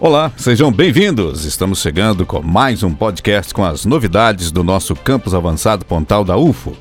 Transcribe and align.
Olá, 0.00 0.30
sejam 0.36 0.70
bem-vindos. 0.70 1.44
Estamos 1.44 1.80
chegando 1.80 2.24
com 2.24 2.40
mais 2.40 2.84
um 2.84 2.94
podcast 2.94 3.52
com 3.52 3.64
as 3.64 3.84
novidades 3.84 4.52
do 4.52 4.62
nosso 4.62 4.94
campus 4.94 5.34
avançado 5.34 5.84
Pontal 5.84 6.24
da 6.24 6.36
UFO. 6.36 6.76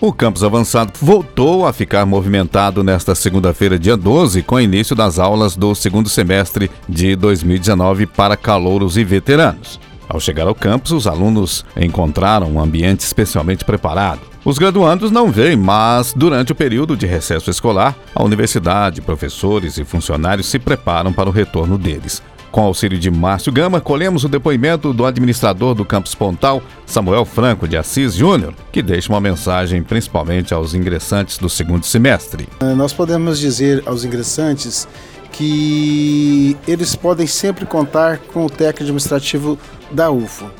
O 0.00 0.12
campus 0.12 0.42
avançado 0.42 0.92
voltou 1.00 1.64
a 1.64 1.72
ficar 1.72 2.04
movimentado 2.04 2.82
nesta 2.82 3.14
segunda-feira, 3.14 3.78
dia 3.78 3.96
12, 3.96 4.42
com 4.42 4.56
o 4.56 4.60
início 4.60 4.96
das 4.96 5.20
aulas 5.20 5.54
do 5.54 5.72
segundo 5.72 6.08
semestre 6.08 6.68
de 6.88 7.14
2019 7.14 8.04
para 8.04 8.36
calouros 8.36 8.96
e 8.96 9.04
veteranos. 9.04 9.78
Ao 10.08 10.18
chegar 10.18 10.48
ao 10.48 10.54
campus, 10.54 10.90
os 10.90 11.06
alunos 11.06 11.64
encontraram 11.76 12.50
um 12.50 12.60
ambiente 12.60 13.00
especialmente 13.00 13.64
preparado. 13.64 14.20
Os 14.48 14.56
graduandos 14.56 15.10
não 15.10 15.30
vêm, 15.30 15.58
mas 15.58 16.14
durante 16.16 16.52
o 16.52 16.54
período 16.54 16.96
de 16.96 17.04
recesso 17.04 17.50
escolar, 17.50 17.94
a 18.14 18.24
universidade, 18.24 19.02
professores 19.02 19.76
e 19.76 19.84
funcionários 19.84 20.46
se 20.46 20.58
preparam 20.58 21.12
para 21.12 21.28
o 21.28 21.32
retorno 21.32 21.76
deles. 21.76 22.22
Com 22.50 22.62
auxílio 22.62 22.98
de 22.98 23.10
Márcio 23.10 23.52
Gama, 23.52 23.78
colhemos 23.78 24.24
o 24.24 24.28
depoimento 24.28 24.94
do 24.94 25.04
administrador 25.04 25.74
do 25.74 25.84
Campus 25.84 26.14
Pontal, 26.14 26.62
Samuel 26.86 27.26
Franco 27.26 27.68
de 27.68 27.76
Assis 27.76 28.14
Júnior, 28.14 28.54
que 28.72 28.80
deixa 28.80 29.12
uma 29.12 29.20
mensagem 29.20 29.82
principalmente 29.82 30.54
aos 30.54 30.72
ingressantes 30.72 31.36
do 31.36 31.50
segundo 31.50 31.84
semestre. 31.84 32.48
Nós 32.74 32.94
podemos 32.94 33.38
dizer 33.38 33.82
aos 33.84 34.02
ingressantes 34.02 34.88
que 35.30 36.56
eles 36.66 36.96
podem 36.96 37.26
sempre 37.26 37.66
contar 37.66 38.16
com 38.16 38.46
o 38.46 38.48
técnico 38.48 38.84
administrativo 38.84 39.58
da 39.92 40.10
UFO, 40.10 40.50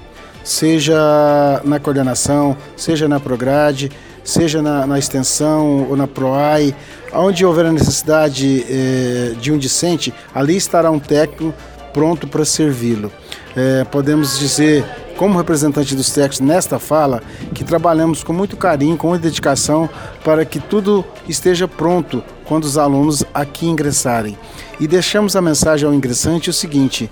seja 0.48 1.60
na 1.62 1.78
coordenação, 1.78 2.56
seja 2.74 3.06
na 3.06 3.20
Prograde, 3.20 3.92
seja 4.24 4.62
na, 4.62 4.86
na 4.86 4.98
extensão 4.98 5.86
ou 5.90 5.94
na 5.94 6.06
PROAI, 6.06 6.74
onde 7.12 7.44
houver 7.44 7.66
a 7.66 7.72
necessidade 7.72 8.64
eh, 8.66 9.34
de 9.38 9.52
um 9.52 9.58
discente, 9.58 10.12
ali 10.34 10.56
estará 10.56 10.90
um 10.90 10.98
técnico 10.98 11.54
pronto 11.92 12.26
para 12.26 12.46
servi-lo. 12.46 13.12
Eh, 13.54 13.84
podemos 13.90 14.38
dizer, 14.38 14.86
como 15.18 15.36
representante 15.36 15.96
dos 15.96 16.10
técnicos 16.10 16.38
nesta 16.38 16.78
fala, 16.78 17.20
que 17.52 17.64
trabalhamos 17.64 18.22
com 18.22 18.32
muito 18.32 18.56
carinho, 18.56 18.96
com 18.96 19.08
muita 19.08 19.24
dedicação, 19.24 19.90
para 20.24 20.44
que 20.44 20.60
tudo 20.60 21.04
esteja 21.28 21.66
pronto 21.66 22.22
quando 22.44 22.64
os 22.64 22.78
alunos 22.78 23.24
aqui 23.34 23.66
ingressarem. 23.66 24.38
E 24.78 24.86
deixamos 24.86 25.34
a 25.34 25.42
mensagem 25.42 25.86
ao 25.88 25.92
ingressante 25.92 26.48
o 26.48 26.52
seguinte: 26.52 27.10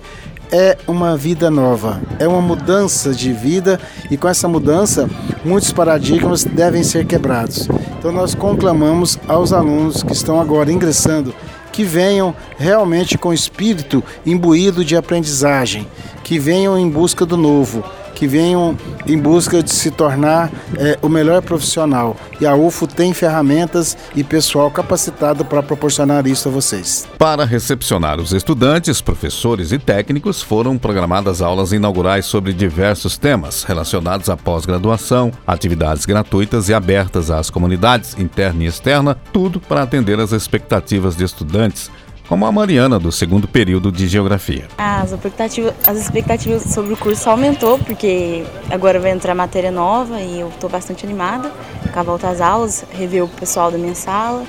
é 0.49 0.77
uma 0.87 1.17
vida 1.17 1.51
nova, 1.51 2.01
é 2.17 2.25
uma 2.25 2.41
mudança 2.41 3.11
de 3.13 3.33
vida 3.33 3.77
e 4.09 4.15
com 4.15 4.29
essa 4.29 4.47
mudança 4.47 5.09
muitos 5.43 5.73
paradigmas 5.73 6.45
devem 6.45 6.83
ser 6.83 7.05
quebrados. 7.05 7.67
Então 7.99 8.11
nós 8.13 8.33
conclamamos 8.33 9.19
aos 9.27 9.51
alunos 9.51 10.01
que 10.01 10.13
estão 10.13 10.39
agora 10.39 10.71
ingressando 10.71 11.35
que 11.77 11.83
venham 11.83 12.33
realmente 12.57 13.19
com 13.19 13.31
espírito 13.31 14.03
imbuído 14.25 14.83
de 14.83 14.95
aprendizagem, 14.95 15.87
que 16.23 16.39
venham 16.39 16.75
em 16.75 16.89
busca 16.89 17.23
do 17.23 17.37
novo, 17.37 17.83
que 18.17 18.27
venham 18.27 18.75
em 19.05 19.15
busca 19.15 19.61
de 19.61 19.71
se 19.71 19.91
tornar 19.91 20.51
é, 20.75 20.97
o 21.03 21.07
melhor 21.07 21.43
profissional. 21.43 22.17
E 22.41 22.47
a 22.47 22.55
UFO 22.55 22.87
tem 22.87 23.13
ferramentas 23.13 23.95
e 24.15 24.23
pessoal 24.23 24.71
capacitado 24.71 25.45
para 25.45 25.61
proporcionar 25.61 26.25
isso 26.25 26.49
a 26.49 26.51
vocês. 26.51 27.07
Para 27.19 27.45
recepcionar 27.45 28.19
os 28.19 28.33
estudantes, 28.33 29.01
professores 29.01 29.71
e 29.71 29.77
técnicos, 29.77 30.41
foram 30.41 30.79
programadas 30.79 31.43
aulas 31.43 31.71
inaugurais 31.71 32.25
sobre 32.25 32.53
diversos 32.53 33.19
temas 33.19 33.63
relacionados 33.63 34.31
à 34.31 34.35
pós-graduação, 34.35 35.31
atividades 35.45 36.03
gratuitas 36.03 36.69
e 36.69 36.73
abertas 36.73 37.29
às 37.29 37.51
comunidades 37.51 38.17
interna 38.17 38.63
e 38.63 38.67
externa, 38.67 39.15
tudo 39.31 39.59
para 39.59 39.83
atender 39.83 40.19
às 40.19 40.31
expectativas 40.31 41.15
de 41.15 41.23
estudantes 41.23 41.91
como 42.27 42.45
a 42.45 42.51
Mariana, 42.51 42.99
do 42.99 43.11
segundo 43.11 43.47
período 43.47 43.91
de 43.91 44.07
Geografia. 44.07 44.67
As 44.77 45.11
expectativas, 45.11 45.73
as 45.87 45.97
expectativas 45.97 46.63
sobre 46.63 46.93
o 46.93 46.97
curso 46.97 47.29
aumentou, 47.29 47.79
porque 47.79 48.43
agora 48.69 48.99
vai 48.99 49.11
entrar 49.11 49.33
matéria 49.33 49.71
nova 49.71 50.19
e 50.19 50.41
eu 50.41 50.49
estou 50.49 50.69
bastante 50.69 51.05
animada 51.05 51.51
com 51.91 51.99
a 51.99 52.03
volta 52.03 52.29
às 52.29 52.41
aulas, 52.41 52.85
rever 52.91 53.23
o 53.23 53.27
pessoal 53.27 53.71
da 53.71 53.77
minha 53.77 53.95
sala. 53.95 54.43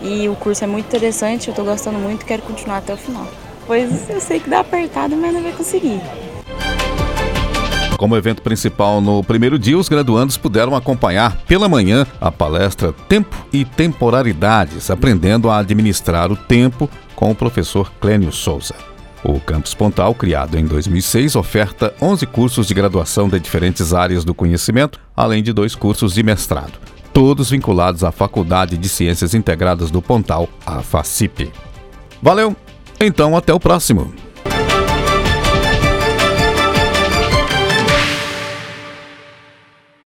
E 0.00 0.28
o 0.28 0.34
curso 0.34 0.64
é 0.64 0.66
muito 0.66 0.86
interessante, 0.86 1.48
eu 1.48 1.52
estou 1.52 1.64
gostando 1.64 1.98
muito 1.98 2.24
quero 2.24 2.42
continuar 2.42 2.78
até 2.78 2.94
o 2.94 2.96
final. 2.96 3.26
Pois 3.66 4.10
eu 4.10 4.20
sei 4.20 4.40
que 4.40 4.50
dá 4.50 4.60
apertado, 4.60 5.16
mas 5.16 5.32
não 5.32 5.42
vai 5.42 5.52
conseguir. 5.52 6.00
Como 8.02 8.16
evento 8.16 8.42
principal 8.42 9.00
no 9.00 9.22
primeiro 9.22 9.56
dia, 9.56 9.78
os 9.78 9.88
graduandos 9.88 10.36
puderam 10.36 10.74
acompanhar 10.74 11.36
pela 11.46 11.68
manhã 11.68 12.04
a 12.20 12.32
palestra 12.32 12.92
Tempo 13.08 13.46
e 13.52 13.64
Temporalidades, 13.64 14.90
aprendendo 14.90 15.48
a 15.48 15.58
administrar 15.58 16.32
o 16.32 16.34
tempo 16.34 16.90
com 17.14 17.30
o 17.30 17.34
professor 17.34 17.92
Clênio 18.00 18.32
Souza. 18.32 18.74
O 19.22 19.38
Campus 19.38 19.72
Pontal, 19.72 20.16
criado 20.16 20.58
em 20.58 20.66
2006, 20.66 21.36
oferta 21.36 21.94
11 22.02 22.26
cursos 22.26 22.66
de 22.66 22.74
graduação 22.74 23.28
de 23.28 23.38
diferentes 23.38 23.94
áreas 23.94 24.24
do 24.24 24.34
conhecimento, 24.34 24.98
além 25.16 25.40
de 25.40 25.52
dois 25.52 25.76
cursos 25.76 26.14
de 26.14 26.24
mestrado, 26.24 26.80
todos 27.12 27.50
vinculados 27.50 28.02
à 28.02 28.10
Faculdade 28.10 28.76
de 28.76 28.88
Ciências 28.88 29.32
Integradas 29.32 29.92
do 29.92 30.02
Pontal, 30.02 30.48
a 30.66 30.82
FACIP. 30.82 31.52
Valeu! 32.20 32.56
Então, 32.98 33.36
até 33.36 33.54
o 33.54 33.60
próximo! 33.60 34.12